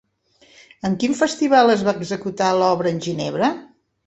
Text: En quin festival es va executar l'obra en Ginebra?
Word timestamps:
En 0.89 0.95
quin 1.03 1.13
festival 1.19 1.75
es 1.75 1.83
va 1.89 1.93
executar 1.99 2.49
l'obra 2.63 2.93
en 2.95 3.05
Ginebra? 3.09 3.53